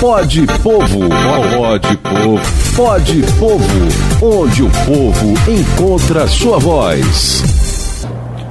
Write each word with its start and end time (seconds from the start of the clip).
Pode 0.00 0.46
Povo, 0.62 1.08
pode 1.56 1.96
povo, 1.96 2.40
pode 2.76 3.22
povo, 3.36 4.42
onde 4.42 4.62
o 4.62 4.70
povo 4.86 5.34
encontra 5.50 6.28
sua 6.28 6.56
voz. 6.58 7.67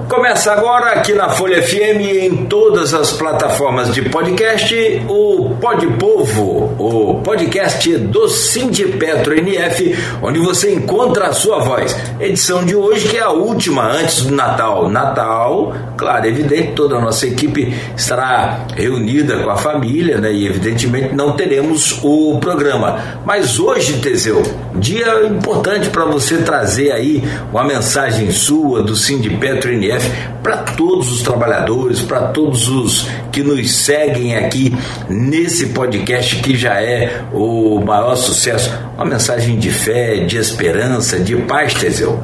Começa 0.08 0.54
agora 0.54 0.94
aqui 0.94 1.12
na 1.12 1.30
Folha 1.30 1.62
FM 1.62 2.00
em 2.00 2.46
todas 2.46 2.94
as 2.94 3.12
plataformas 3.12 3.94
de 3.94 4.04
podcast 4.04 4.74
o 5.10 5.58
Pod 5.60 5.86
Povo, 6.00 6.74
o 6.80 7.22
podcast 7.22 7.98
do 7.98 8.30
Sindipetro 8.30 9.38
NF, 9.38 9.98
onde 10.22 10.40
você 10.40 10.74
encontra 10.74 11.28
a 11.28 11.34
sua 11.34 11.60
voz. 11.60 11.94
Edição 12.22 12.64
de 12.64 12.74
hoje 12.74 13.10
que 13.10 13.18
é 13.18 13.22
a 13.22 13.32
última 13.32 13.86
antes 13.92 14.22
do 14.22 14.34
Natal. 14.34 14.90
Natal, 14.90 15.76
claro, 15.98 16.26
evidente, 16.26 16.72
toda 16.72 16.96
a 16.96 17.02
nossa 17.02 17.28
equipe 17.28 17.76
estará 17.96 18.66
reunida 18.78 19.40
com 19.40 19.50
a 19.50 19.58
família, 19.58 20.20
né? 20.20 20.32
E 20.32 20.48
evidentemente 20.48 21.14
não 21.14 21.34
teremos 21.34 22.00
o 22.02 22.38
programa. 22.40 23.20
Mas 23.26 23.60
hoje, 23.60 23.98
Teseu, 23.98 24.42
dia 24.76 25.26
importante 25.26 25.90
para 25.90 26.06
você 26.06 26.38
trazer 26.38 26.94
aí 26.94 27.22
uma 27.52 27.66
mensagem 27.66 28.32
sua 28.32 28.82
do 28.82 28.96
Sindipetro 28.96 29.74
NF 29.74 29.97
para 30.42 30.58
todos 30.58 31.12
os 31.12 31.22
trabalhadores, 31.22 32.02
para 32.02 32.28
todos 32.28 32.68
os 32.68 33.08
que 33.32 33.44
nos 33.44 33.76
seguem 33.76 34.36
aqui 34.36 34.72
nesse 35.10 35.68
podcast 35.68 36.42
que 36.42 36.56
já 36.56 36.82
é 36.82 37.24
o 37.34 37.80
maior 37.80 38.16
sucesso. 38.16 38.72
Uma 38.96 39.06
mensagem 39.06 39.58
de 39.58 39.72
fé, 39.72 40.26
de 40.26 40.38
esperança, 40.38 41.20
de 41.20 41.36
paz, 41.36 41.74
Teseu. 41.74 42.20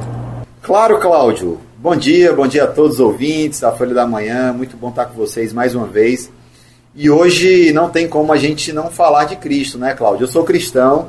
Claro, 0.62 0.98
Cláudio. 0.98 1.60
Bom 1.76 1.94
dia, 1.94 2.32
bom 2.32 2.46
dia 2.46 2.64
a 2.64 2.66
todos 2.66 2.94
os 2.94 3.00
ouvintes 3.00 3.60
da 3.60 3.72
Folha 3.72 3.94
da 3.94 4.06
Manhã. 4.06 4.52
Muito 4.52 4.76
bom 4.76 4.88
estar 4.88 5.06
com 5.06 5.14
vocês 5.14 5.52
mais 5.52 5.74
uma 5.74 5.86
vez. 5.86 6.30
E 6.94 7.10
hoje 7.10 7.72
não 7.72 7.90
tem 7.90 8.08
como 8.08 8.32
a 8.32 8.36
gente 8.36 8.72
não 8.72 8.90
falar 8.90 9.24
de 9.24 9.36
Cristo, 9.36 9.78
né, 9.78 9.94
Cláudio? 9.94 10.24
Eu 10.24 10.28
sou 10.28 10.44
cristão, 10.44 11.08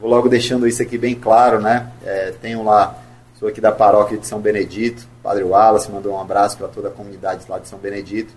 vou 0.00 0.10
logo 0.10 0.28
deixando 0.28 0.66
isso 0.66 0.82
aqui 0.82 0.96
bem 0.96 1.14
claro, 1.14 1.60
né? 1.60 1.86
É, 2.04 2.32
tenho 2.40 2.64
lá 2.64 2.96
Sou 3.38 3.48
aqui 3.48 3.60
da 3.60 3.70
paróquia 3.70 4.16
de 4.16 4.26
São 4.26 4.40
Benedito. 4.40 5.06
Padre 5.26 5.42
Wallace 5.42 5.90
mandou 5.90 6.12
um 6.12 6.20
abraço 6.20 6.56
para 6.56 6.68
toda 6.68 6.86
a 6.86 6.90
comunidade 6.92 7.44
lá 7.48 7.58
de 7.58 7.66
São 7.66 7.80
Benedito. 7.80 8.32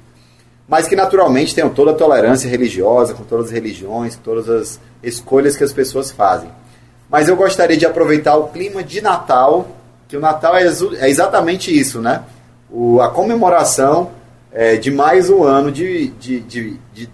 Mas 0.67 0.87
que 0.87 0.95
naturalmente 0.95 1.53
tenho 1.53 1.69
toda 1.69 1.91
a 1.91 1.93
tolerância 1.93 2.49
religiosa, 2.49 3.13
com 3.13 3.23
todas 3.23 3.45
as 3.45 3.51
religiões, 3.51 4.15
com 4.15 4.23
todas 4.23 4.49
as 4.49 4.79
escolhas 5.03 5.55
que 5.55 5.63
as 5.63 5.71
pessoas 5.71 6.09
fazem. 6.09 6.49
Mas 7.07 7.29
eu 7.29 7.35
gostaria 7.35 7.77
de 7.77 7.85
aproveitar 7.85 8.37
o 8.37 8.47
clima 8.47 8.81
de 8.81 9.01
Natal, 9.01 9.67
que 10.07 10.17
o 10.17 10.19
Natal 10.19 10.55
é, 10.55 10.63
é 10.97 11.07
exatamente 11.07 11.71
isso, 11.71 12.01
né? 12.01 12.23
O, 12.71 12.99
a 12.99 13.11
comemoração 13.11 14.09
é, 14.51 14.75
de 14.75 14.89
mais 14.89 15.29
um 15.29 15.43
ano 15.43 15.71
de, 15.71 16.07
de, 16.07 16.39
de, 16.39 16.79
de, 16.91 17.09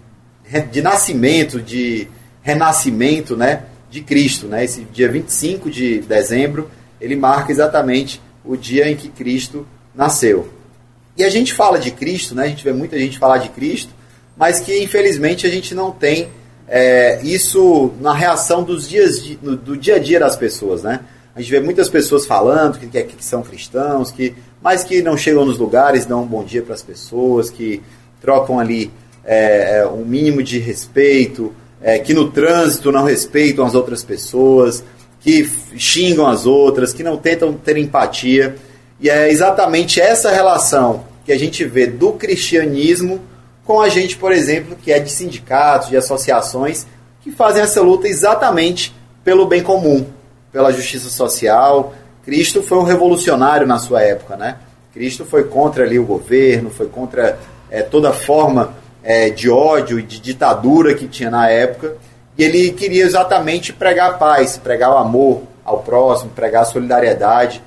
de 0.71 0.81
nascimento, 0.81 1.61
de 1.61 2.07
renascimento, 2.41 3.35
né? 3.35 3.63
De 3.89 3.99
Cristo, 3.99 4.47
né? 4.47 4.63
Esse 4.63 4.83
dia 4.83 5.11
25 5.11 5.69
de 5.69 5.99
dezembro 5.99 6.71
ele 7.01 7.17
marca 7.17 7.51
exatamente 7.51 8.21
o 8.45 8.55
dia 8.55 8.89
em 8.89 8.95
que 8.95 9.09
Cristo 9.09 9.65
nasceu. 9.93 10.49
E 11.17 11.23
a 11.23 11.29
gente 11.29 11.53
fala 11.53 11.79
de 11.79 11.91
Cristo, 11.91 12.35
né? 12.35 12.43
a 12.43 12.47
gente 12.47 12.63
vê 12.63 12.73
muita 12.73 12.97
gente 12.99 13.17
falar 13.17 13.37
de 13.37 13.49
Cristo, 13.49 13.93
mas 14.35 14.59
que 14.59 14.83
infelizmente 14.83 15.47
a 15.47 15.49
gente 15.49 15.73
não 15.73 15.91
tem 15.91 16.29
é, 16.67 17.21
isso 17.23 17.93
na 18.01 18.13
reação 18.13 18.63
dos 18.63 18.87
dias 18.87 19.23
de, 19.23 19.39
no, 19.41 19.55
do 19.55 19.77
dia 19.77 19.95
a 19.95 19.99
dia 19.99 20.19
das 20.19 20.35
pessoas. 20.35 20.83
Né? 20.83 20.99
A 21.35 21.41
gente 21.41 21.51
vê 21.51 21.59
muitas 21.59 21.89
pessoas 21.89 22.25
falando 22.25 22.79
que, 22.79 22.87
que, 22.87 23.03
que 23.03 23.23
são 23.23 23.41
cristãos, 23.41 24.11
que, 24.11 24.35
mas 24.61 24.83
que 24.83 25.01
não 25.01 25.17
chegam 25.17 25.45
nos 25.45 25.57
lugares, 25.57 26.05
dão 26.05 26.23
um 26.23 26.27
bom 26.27 26.43
dia 26.43 26.61
para 26.61 26.73
as 26.73 26.81
pessoas, 26.81 27.49
que 27.49 27.81
trocam 28.19 28.59
ali 28.59 28.91
é, 29.23 29.79
é, 29.79 29.87
um 29.87 30.05
mínimo 30.05 30.43
de 30.43 30.59
respeito, 30.59 31.53
é, 31.81 31.99
que 31.99 32.13
no 32.13 32.31
trânsito 32.31 32.91
não 32.91 33.03
respeitam 33.03 33.65
as 33.65 33.75
outras 33.75 34.03
pessoas, 34.03 34.83
que 35.25 35.43
xingam 35.75 36.27
as 36.27 36.45
outras, 36.45 36.93
que 36.93 37.01
não 37.01 37.17
tentam 37.17 37.51
ter 37.51 37.77
empatia. 37.77 38.57
E 38.99 39.09
é 39.09 39.27
exatamente 39.27 39.99
essa 39.99 40.29
relação 40.29 41.03
que 41.25 41.31
a 41.31 41.39
gente 41.39 41.65
vê 41.65 41.87
do 41.87 42.11
cristianismo 42.11 43.19
com 43.63 43.81
a 43.81 43.89
gente, 43.89 44.17
por 44.17 44.31
exemplo, 44.31 44.77
que 44.79 44.91
é 44.91 44.99
de 44.99 45.11
sindicatos, 45.11 45.89
de 45.89 45.97
associações, 45.97 46.85
que 47.21 47.31
fazem 47.31 47.63
essa 47.63 47.81
luta 47.81 48.07
exatamente 48.07 48.93
pelo 49.23 49.47
bem 49.47 49.63
comum, 49.63 50.05
pela 50.51 50.71
justiça 50.71 51.09
social. 51.09 51.95
Cristo 52.23 52.61
foi 52.61 52.77
um 52.77 52.83
revolucionário 52.83 53.65
na 53.65 53.79
sua 53.79 54.03
época, 54.03 54.37
né? 54.37 54.57
Cristo 54.93 55.25
foi 55.25 55.45
contra 55.45 55.85
ali 55.85 55.97
o 55.97 56.05
governo, 56.05 56.69
foi 56.69 56.85
contra 56.85 57.39
é, 57.71 57.81
toda 57.81 58.13
forma 58.13 58.75
é, 59.01 59.31
de 59.31 59.49
ódio 59.49 59.99
e 59.99 60.03
de 60.03 60.19
ditadura 60.19 60.93
que 60.93 61.07
tinha 61.07 61.31
na 61.31 61.49
época. 61.49 61.95
E 62.37 62.43
ele 62.43 62.71
queria 62.71 63.03
exatamente 63.03 63.71
pregar 63.71 64.11
a 64.11 64.13
paz, 64.13 64.57
pregar 64.57 64.91
o 64.91 64.97
amor 64.97 65.43
ao 65.63 65.79
próximo, 65.79 66.31
pregar 66.31 66.63
a 66.63 66.65
solidariedade. 66.65 67.61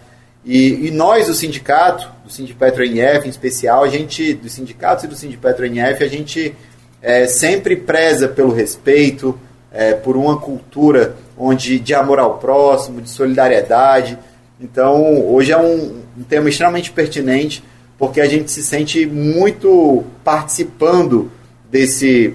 E, 0.44 0.86
e 0.86 0.90
nós, 0.90 1.26
do 1.26 1.34
sindicato, 1.34 2.08
do 2.24 2.30
Sindipetro 2.30 2.84
NF 2.84 3.26
em 3.26 3.30
especial, 3.30 3.84
a 3.84 3.88
gente, 3.88 4.34
dos 4.34 4.52
sindicatos 4.52 5.04
e 5.04 5.06
do 5.06 5.16
Sindipetro 5.16 5.66
NF, 5.66 6.04
a 6.04 6.08
gente 6.08 6.54
é, 7.02 7.26
sempre 7.26 7.76
preza 7.76 8.28
pelo 8.28 8.52
respeito, 8.52 9.38
é, 9.72 9.94
por 9.94 10.16
uma 10.16 10.38
cultura 10.38 11.16
onde 11.36 11.78
de 11.78 11.94
amor 11.94 12.18
ao 12.18 12.38
próximo, 12.38 13.00
de 13.00 13.08
solidariedade. 13.08 14.18
Então, 14.60 15.26
hoje 15.26 15.52
é 15.52 15.58
um, 15.58 16.02
um 16.18 16.22
tema 16.22 16.48
extremamente 16.48 16.90
pertinente, 16.90 17.62
porque 17.96 18.20
a 18.20 18.26
gente 18.26 18.50
se 18.50 18.62
sente 18.62 19.06
muito 19.06 20.04
participando 20.24 21.30
desse, 21.70 22.34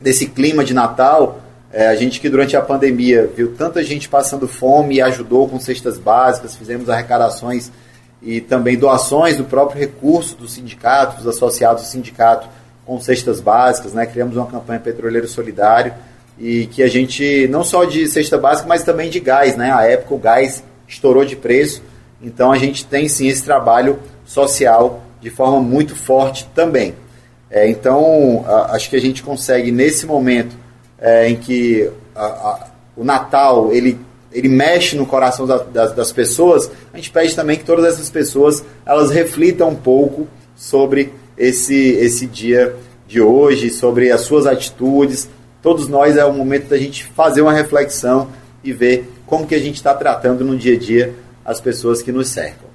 desse 0.00 0.26
clima 0.26 0.64
de 0.64 0.74
Natal, 0.74 1.40
é, 1.72 1.86
a 1.86 1.94
gente 1.94 2.20
que 2.20 2.28
durante 2.28 2.56
a 2.56 2.62
pandemia 2.62 3.30
viu 3.34 3.54
tanta 3.54 3.82
gente 3.82 4.08
passando 4.08 4.48
fome 4.48 4.96
e 4.96 5.02
ajudou 5.02 5.48
com 5.48 5.60
cestas 5.60 5.98
básicas, 5.98 6.56
fizemos 6.56 6.88
arrecadações 6.88 7.70
e 8.22 8.40
também 8.40 8.76
doações 8.76 9.36
do 9.36 9.44
próprio 9.44 9.78
recurso 9.78 10.34
dos 10.36 10.52
sindicatos, 10.52 11.24
dos 11.24 11.36
associados 11.36 11.82
do 11.82 11.88
sindicato 11.88 12.48
com 12.86 12.98
cestas 13.00 13.40
básicas, 13.40 13.92
né? 13.92 14.06
Criamos 14.06 14.36
uma 14.36 14.46
campanha 14.46 14.80
Petroleiro 14.80 15.28
Solidário 15.28 15.92
e 16.38 16.66
que 16.66 16.82
a 16.82 16.88
gente, 16.88 17.46
não 17.48 17.62
só 17.62 17.84
de 17.84 18.06
cesta 18.08 18.38
básica, 18.38 18.66
mas 18.66 18.82
também 18.82 19.10
de 19.10 19.20
gás, 19.20 19.56
né? 19.56 19.70
A 19.70 19.84
época 19.84 20.14
o 20.14 20.18
gás 20.18 20.64
estourou 20.86 21.24
de 21.24 21.36
preço, 21.36 21.82
então 22.22 22.50
a 22.50 22.56
gente 22.56 22.86
tem 22.86 23.08
sim 23.08 23.28
esse 23.28 23.44
trabalho 23.44 23.98
social 24.24 25.02
de 25.20 25.28
forma 25.28 25.60
muito 25.60 25.94
forte 25.94 26.48
também. 26.54 26.94
É, 27.50 27.68
então, 27.68 28.44
a, 28.46 28.74
acho 28.74 28.88
que 28.88 28.96
a 28.96 29.00
gente 29.00 29.22
consegue 29.22 29.70
nesse 29.70 30.06
momento 30.06 30.56
é, 31.00 31.28
em 31.28 31.36
que 31.36 31.88
a, 32.14 32.24
a, 32.24 32.66
o 32.96 33.04
Natal 33.04 33.72
ele, 33.72 33.98
ele 34.32 34.48
mexe 34.48 34.96
no 34.96 35.06
coração 35.06 35.46
da, 35.46 35.58
das, 35.58 35.92
das 35.92 36.12
pessoas, 36.12 36.70
a 36.92 36.96
gente 36.96 37.10
pede 37.10 37.34
também 37.34 37.56
que 37.56 37.64
todas 37.64 37.84
essas 37.84 38.10
pessoas 38.10 38.64
elas 38.84 39.10
reflitam 39.10 39.68
um 39.68 39.74
pouco 39.74 40.26
sobre 40.56 41.12
esse, 41.36 41.74
esse 41.74 42.26
dia 42.26 42.74
de 43.06 43.20
hoje, 43.20 43.70
sobre 43.70 44.10
as 44.10 44.22
suas 44.22 44.46
atitudes. 44.46 45.28
Todos 45.62 45.88
nós 45.88 46.16
é 46.16 46.24
o 46.24 46.32
momento 46.32 46.68
da 46.68 46.76
gente 46.76 47.04
fazer 47.04 47.40
uma 47.40 47.52
reflexão 47.52 48.28
e 48.62 48.72
ver 48.72 49.10
como 49.26 49.46
que 49.46 49.54
a 49.54 49.58
gente 49.58 49.76
está 49.76 49.94
tratando 49.94 50.44
no 50.44 50.56
dia 50.56 50.74
a 50.74 50.78
dia 50.78 51.14
as 51.44 51.60
pessoas 51.60 52.02
que 52.02 52.12
nos 52.12 52.28
cercam. 52.28 52.68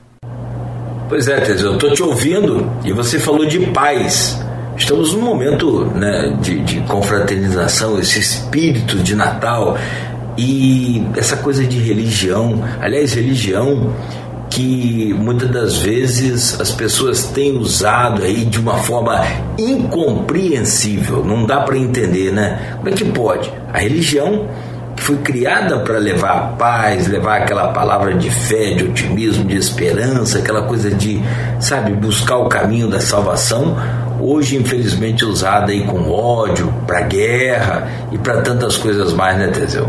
Pois 1.10 1.28
é, 1.28 1.40
Teseu, 1.42 1.72
eu 1.72 1.74
estou 1.74 1.94
te 1.94 2.02
ouvindo 2.02 2.72
e 2.84 2.92
você 2.92 3.20
falou 3.20 3.46
de 3.46 3.60
paz. 3.72 4.38
Estamos 4.78 5.14
num 5.14 5.22
momento 5.22 5.86
né, 5.96 6.36
de, 6.42 6.60
de 6.60 6.82
confraternização, 6.82 8.00
esse 8.00 8.20
espírito 8.20 8.98
de 8.98 9.16
Natal 9.16 9.78
e 10.38 11.06
essa 11.16 11.38
coisa 11.38 11.64
de 11.64 11.78
religião. 11.78 12.64
Aliás, 12.82 13.14
religião 13.14 13.94
que 14.50 15.16
muitas 15.18 15.50
das 15.50 15.78
vezes 15.78 16.60
as 16.62 16.72
pessoas 16.72 17.24
têm 17.26 17.58
usado 17.58 18.24
aí 18.24 18.46
de 18.46 18.60
uma 18.60 18.78
forma 18.78 19.20
incompreensível, 19.58 21.26
não 21.26 21.44
dá 21.46 21.62
para 21.62 21.76
entender, 21.76 22.32
né? 22.32 22.76
Como 22.78 22.90
é 22.90 22.92
que 22.92 23.04
pode? 23.06 23.52
A 23.74 23.80
religião 23.80 24.48
que 24.96 25.02
foi 25.02 25.18
criada 25.18 25.80
para 25.80 25.98
levar 25.98 26.56
paz, 26.56 27.08
levar 27.08 27.42
aquela 27.42 27.70
palavra 27.70 28.14
de 28.14 28.30
fé, 28.30 28.76
de 28.76 28.84
otimismo, 28.84 29.44
de 29.46 29.58
esperança, 29.58 30.38
aquela 30.38 30.62
coisa 30.64 30.92
de, 30.92 31.20
sabe, 31.60 31.94
buscar 31.94 32.38
o 32.38 32.48
caminho 32.48 32.88
da 32.88 33.00
salvação, 33.00 33.76
hoje 34.20 34.56
infelizmente 34.58 35.26
usada 35.26 35.72
aí 35.72 35.86
com 35.86 36.10
ódio, 36.10 36.74
para 36.86 37.02
guerra 37.02 37.90
e 38.12 38.18
para 38.18 38.42
tantas 38.42 38.78
coisas 38.78 39.14
mais, 39.14 39.38
né, 39.38 39.48
Teseu? 39.48 39.88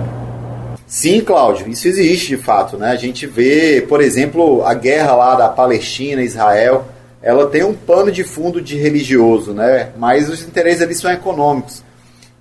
Sim, 0.87 1.21
Cláudio, 1.21 1.69
isso 1.69 1.89
existe 1.89 2.29
de 2.29 2.37
fato, 2.37 2.77
né? 2.77 2.91
A 2.91 2.97
gente 2.97 3.27
vê, 3.27 3.85
por 3.89 4.01
exemplo, 4.01 4.65
a 4.65 4.75
guerra 4.75 5.15
lá 5.15 5.35
da 5.35 5.49
Palestina, 5.49 6.23
Israel, 6.23 6.87
ela 7.23 7.47
tem 7.47 7.65
um 7.65 7.75
pano 7.75 8.13
de 8.13 8.23
fundo 8.23 8.61
de 8.61 8.77
religioso, 8.77 9.53
né? 9.53 9.89
Mas 9.97 10.29
os 10.29 10.43
interesses 10.43 10.83
ali 10.83 10.95
são 10.95 11.11
econômicos. 11.11 11.83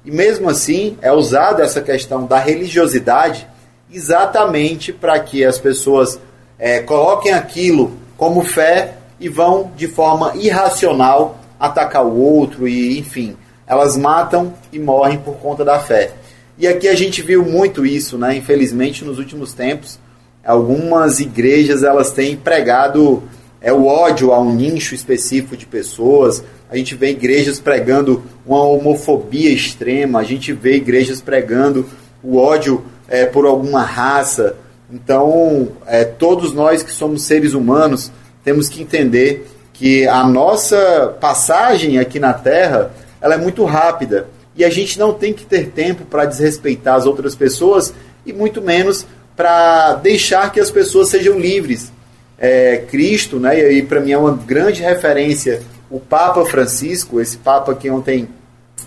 E 0.05 0.11
mesmo 0.11 0.49
assim, 0.49 0.97
é 1.01 1.11
usada 1.11 1.63
essa 1.63 1.81
questão 1.81 2.25
da 2.25 2.37
religiosidade 2.37 3.47
exatamente 3.91 4.91
para 4.91 5.17
que 5.19 5.45
as 5.45 5.57
pessoas 5.57 6.19
é, 6.59 6.79
coloquem 6.79 7.33
aquilo 7.33 7.93
como 8.17 8.43
fé 8.43 8.95
e 9.19 9.29
vão 9.29 9.71
de 9.77 9.87
forma 9.87 10.33
irracional 10.35 11.39
atacar 11.63 12.05
o 12.05 12.19
outro 12.19 12.67
e, 12.67 12.99
enfim, 12.99 13.37
elas 13.65 13.95
matam 13.95 14.53
e 14.69 14.77
morrem 14.77 15.17
por 15.17 15.37
conta 15.37 15.63
da 15.63 15.79
fé. 15.79 16.11
E 16.57 16.67
aqui 16.67 16.89
a 16.89 16.93
gente 16.93 17.21
viu 17.21 17.45
muito 17.45 17.85
isso, 17.85 18.17
né? 18.17 18.35
Infelizmente, 18.35 19.05
nos 19.05 19.17
últimos 19.17 19.53
tempos, 19.53 19.97
algumas 20.45 21.21
igrejas 21.21 21.81
elas 21.81 22.11
têm 22.11 22.35
pregado 22.35 23.23
é 23.61 23.71
o 23.71 23.85
ódio 23.85 24.33
a 24.33 24.41
um 24.41 24.53
nicho 24.53 24.93
específico 24.93 25.55
de 25.55 25.65
pessoas. 25.65 26.43
A 26.69 26.75
gente 26.75 26.95
vê 26.95 27.11
igrejas 27.11 27.61
pregando 27.61 28.21
uma 28.45 28.61
homofobia 28.61 29.49
extrema, 29.49 30.19
a 30.19 30.23
gente 30.23 30.51
vê 30.51 30.75
igrejas 30.75 31.21
pregando 31.21 31.87
o 32.21 32.35
ódio 32.35 32.83
é, 33.07 33.25
por 33.25 33.45
alguma 33.45 33.83
raça. 33.83 34.57
Então, 34.91 35.69
é, 35.87 36.03
todos 36.03 36.53
nós 36.53 36.83
que 36.83 36.91
somos 36.91 37.23
seres 37.23 37.53
humanos 37.53 38.11
temos 38.43 38.67
que 38.67 38.81
entender 38.81 39.47
que 39.83 40.07
a 40.07 40.23
nossa 40.23 41.13
passagem 41.19 41.99
aqui 41.99 42.17
na 42.17 42.31
Terra 42.31 42.93
ela 43.19 43.33
é 43.33 43.37
muito 43.37 43.65
rápida 43.65 44.27
e 44.55 44.63
a 44.63 44.69
gente 44.69 44.97
não 44.97 45.13
tem 45.13 45.33
que 45.33 45.45
ter 45.45 45.71
tempo 45.71 46.05
para 46.05 46.23
desrespeitar 46.23 46.95
as 46.95 47.05
outras 47.05 47.35
pessoas 47.35 47.93
e 48.25 48.31
muito 48.31 48.61
menos 48.61 49.05
para 49.35 49.95
deixar 49.95 50.53
que 50.53 50.61
as 50.61 50.71
pessoas 50.71 51.09
sejam 51.09 51.37
livres 51.37 51.91
é, 52.39 52.77
Cristo, 52.89 53.41
né? 53.41 53.59
E 53.59 53.65
aí 53.65 53.81
para 53.83 53.99
mim 53.99 54.13
é 54.13 54.17
uma 54.17 54.31
grande 54.31 54.81
referência 54.81 55.61
o 55.91 55.99
Papa 55.99 56.45
Francisco, 56.45 57.19
esse 57.19 57.37
Papa 57.37 57.75
que 57.75 57.89
ontem, 57.89 58.29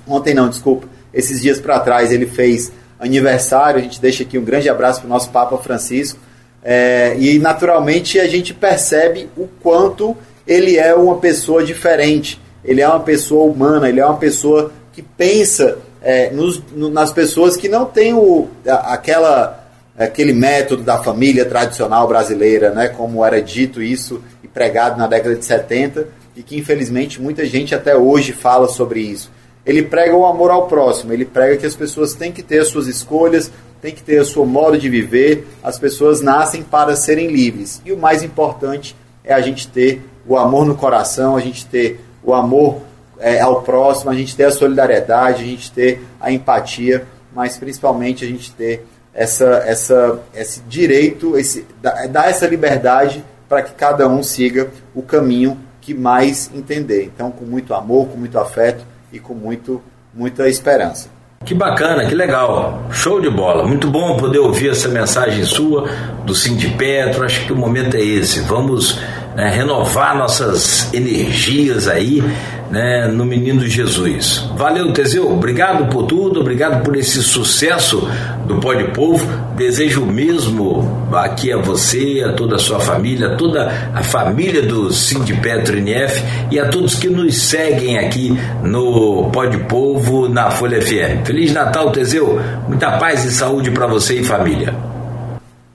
ontem 0.08 0.32
não, 0.32 0.48
desculpa, 0.48 0.88
esses 1.12 1.42
dias 1.42 1.60
para 1.60 1.78
trás 1.78 2.10
ele 2.10 2.24
fez 2.24 2.72
aniversário. 2.98 3.80
A 3.80 3.82
gente 3.82 4.00
deixa 4.00 4.22
aqui 4.22 4.38
um 4.38 4.44
grande 4.44 4.70
abraço 4.70 5.00
para 5.00 5.08
o 5.08 5.10
nosso 5.10 5.28
Papa 5.28 5.58
Francisco. 5.58 6.18
É, 6.64 7.14
e 7.18 7.38
naturalmente 7.38 8.18
a 8.18 8.26
gente 8.26 8.54
percebe 8.54 9.28
o 9.36 9.46
quanto 9.46 10.16
ele 10.46 10.76
é 10.76 10.94
uma 10.94 11.16
pessoa 11.16 11.64
diferente. 11.64 12.40
Ele 12.64 12.80
é 12.80 12.88
uma 12.88 13.00
pessoa 13.00 13.50
humana, 13.50 13.88
ele 13.88 14.00
é 14.00 14.04
uma 14.04 14.16
pessoa 14.16 14.72
que 14.92 15.02
pensa 15.02 15.78
é, 16.02 16.30
nos, 16.30 16.62
no, 16.74 16.88
nas 16.88 17.12
pessoas 17.12 17.56
que 17.56 17.68
não 17.68 17.84
têm 17.84 18.14
o, 18.14 18.48
aquela 18.64 19.64
aquele 19.98 20.34
método 20.34 20.82
da 20.82 21.02
família 21.02 21.46
tradicional 21.46 22.06
brasileira, 22.06 22.70
né, 22.70 22.88
como 22.88 23.24
era 23.24 23.40
dito 23.40 23.82
isso 23.82 24.22
e 24.44 24.48
pregado 24.48 24.98
na 24.98 25.06
década 25.06 25.34
de 25.34 25.44
70 25.44 26.06
e 26.36 26.42
que 26.42 26.58
infelizmente 26.58 27.20
muita 27.20 27.46
gente 27.46 27.74
até 27.74 27.96
hoje 27.96 28.32
fala 28.32 28.68
sobre 28.68 29.00
isso. 29.00 29.30
Ele 29.64 29.82
prega 29.82 30.14
o 30.14 30.26
amor 30.26 30.50
ao 30.50 30.66
próximo, 30.68 31.12
ele 31.12 31.24
prega 31.24 31.56
que 31.56 31.66
as 31.66 31.74
pessoas 31.74 32.14
têm 32.14 32.30
que 32.30 32.42
ter 32.42 32.60
as 32.60 32.68
suas 32.68 32.86
escolhas, 32.86 33.50
têm 33.80 33.94
que 33.94 34.02
ter 34.02 34.20
o 34.20 34.24
seu 34.24 34.44
modo 34.44 34.78
de 34.78 34.88
viver, 34.88 35.46
as 35.62 35.78
pessoas 35.78 36.20
nascem 36.20 36.62
para 36.62 36.94
serem 36.94 37.28
livres. 37.28 37.80
E 37.84 37.90
o 37.90 37.96
mais 37.96 38.22
importante 38.22 38.94
é 39.26 39.34
a 39.34 39.40
gente 39.40 39.68
ter 39.68 40.02
o 40.26 40.36
amor 40.36 40.64
no 40.64 40.76
coração, 40.76 41.36
a 41.36 41.40
gente 41.40 41.66
ter 41.66 42.00
o 42.22 42.32
amor 42.32 42.80
é, 43.18 43.40
ao 43.40 43.62
próximo, 43.62 44.10
a 44.10 44.14
gente 44.14 44.34
ter 44.36 44.44
a 44.44 44.50
solidariedade, 44.50 45.42
a 45.42 45.46
gente 45.46 45.70
ter 45.72 46.02
a 46.20 46.30
empatia, 46.32 47.06
mas 47.34 47.56
principalmente 47.56 48.24
a 48.24 48.28
gente 48.28 48.52
ter 48.52 48.86
essa, 49.12 49.62
essa, 49.66 50.20
esse 50.34 50.60
direito, 50.60 51.36
esse, 51.36 51.66
dar 51.80 52.28
essa 52.28 52.46
liberdade 52.46 53.24
para 53.48 53.62
que 53.62 53.74
cada 53.74 54.08
um 54.08 54.22
siga 54.22 54.70
o 54.94 55.02
caminho 55.02 55.58
que 55.80 55.94
mais 55.94 56.50
entender. 56.54 57.04
Então, 57.04 57.30
com 57.30 57.44
muito 57.44 57.72
amor, 57.72 58.08
com 58.08 58.16
muito 58.16 58.38
afeto 58.38 58.84
e 59.12 59.18
com 59.18 59.34
muito, 59.34 59.82
muita 60.12 60.48
esperança. 60.48 61.15
Que 61.44 61.54
bacana, 61.54 62.06
que 62.06 62.14
legal. 62.14 62.88
Show 62.90 63.20
de 63.20 63.30
bola. 63.30 63.64
Muito 63.64 63.88
bom 63.88 64.16
poder 64.16 64.38
ouvir 64.38 64.70
essa 64.70 64.88
mensagem 64.88 65.44
sua 65.44 65.88
do 66.24 66.34
Cindy 66.34 66.70
Petro. 66.70 67.24
Acho 67.24 67.44
que 67.46 67.52
o 67.52 67.56
momento 67.56 67.96
é 67.96 68.02
esse. 68.02 68.40
Vamos 68.40 68.98
né, 69.36 69.50
renovar 69.50 70.16
nossas 70.16 70.92
energias 70.92 71.86
aí 71.86 72.22
né, 72.70 73.08
no 73.08 73.24
Menino 73.24 73.66
Jesus. 73.66 74.48
Valeu, 74.56 74.92
Teseu. 74.92 75.30
Obrigado 75.30 75.86
por 75.86 76.04
tudo, 76.04 76.40
obrigado 76.40 76.82
por 76.82 76.96
esse 76.96 77.22
sucesso 77.22 78.08
do 78.46 78.56
Pó 78.56 78.74
de 78.74 78.84
Povo. 78.92 79.26
Desejo 79.56 80.02
o 80.02 80.06
mesmo 80.06 81.08
aqui 81.12 81.52
a 81.52 81.56
você, 81.56 82.22
a 82.26 82.32
toda 82.32 82.56
a 82.56 82.58
sua 82.58 82.80
família, 82.80 83.28
a 83.28 83.36
toda 83.36 83.90
a 83.94 84.02
família 84.02 84.62
do 84.62 84.92
Cindy 84.92 85.34
Petro 85.34 85.78
NF 85.78 86.22
e 86.50 86.58
a 86.58 86.68
todos 86.68 86.94
que 86.96 87.08
nos 87.08 87.36
seguem 87.36 87.98
aqui 87.98 88.36
no 88.62 89.30
Pó 89.30 89.44
de 89.46 89.58
Povo 89.58 90.28
na 90.28 90.50
Folha 90.50 90.80
FM. 90.80 91.24
Feliz 91.24 91.52
Natal, 91.52 91.90
Teseu. 91.90 92.40
Muita 92.68 92.92
paz 92.98 93.24
e 93.24 93.32
saúde 93.32 93.70
para 93.70 93.86
você 93.86 94.20
e 94.20 94.24
família. 94.24 94.95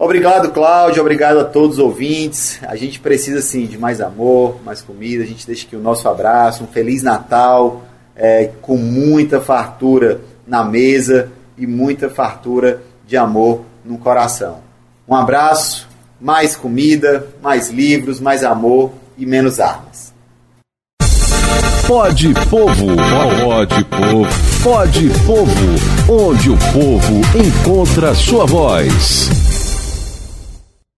Obrigado, 0.03 0.50
Cláudio. 0.50 1.00
Obrigado 1.00 1.38
a 1.38 1.44
todos 1.44 1.77
os 1.77 1.83
ouvintes. 1.83 2.59
A 2.63 2.75
gente 2.75 3.00
precisa, 3.00 3.39
sim, 3.39 3.68
de 3.68 3.77
mais 3.77 4.01
amor, 4.01 4.59
mais 4.65 4.81
comida. 4.81 5.24
A 5.24 5.27
gente 5.27 5.45
deixa 5.45 5.68
aqui 5.68 5.75
o 5.75 5.80
nosso 5.80 6.09
abraço, 6.09 6.63
um 6.63 6.68
Feliz 6.68 7.03
Natal, 7.03 7.83
é, 8.15 8.50
com 8.63 8.77
muita 8.77 9.39
fartura 9.39 10.19
na 10.48 10.63
mesa 10.63 11.31
e 11.56 11.68
muita 11.68 12.09
fartura 12.09 12.81
de 13.06 13.15
amor 13.15 13.62
no 13.86 14.00
coração. 14.00 14.62
Um 15.07 15.13
abraço, 15.13 15.88
mais 16.19 16.56
comida, 16.56 17.27
mais 17.39 17.69
livros, 17.69 18.19
mais 18.19 18.44
amor 18.44 18.92
e 19.15 19.24
menos 19.24 19.59
armas. 19.59 20.12
Pode 21.86 22.33
Povo, 22.50 22.88
pode 23.45 23.83
Povo, 23.83 24.27
pode 24.63 25.09
Povo, 25.27 26.24
onde 26.24 26.50
o 26.50 26.57
povo 26.74 27.21
encontra 27.38 28.15
sua 28.15 28.47
voz. 28.47 29.50